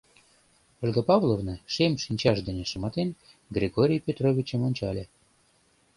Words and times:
—Ольга 0.83 1.01
Павловна, 1.09 1.55
шем 1.73 1.93
шинчаж 2.03 2.37
дене 2.47 2.63
шыматен, 2.71 3.09
Григорий 3.55 4.03
Петровичым 4.05 4.61
ончале. 4.67 5.03